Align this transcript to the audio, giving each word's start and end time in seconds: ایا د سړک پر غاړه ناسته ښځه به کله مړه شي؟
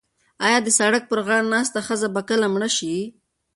ایا 0.45 0.57
د 0.63 0.67
سړک 0.79 1.03
پر 1.09 1.19
غاړه 1.27 1.49
ناسته 1.53 1.79
ښځه 1.87 2.07
به 2.15 2.21
کله 2.29 2.47
مړه 2.53 2.69
شي؟ 2.77 2.93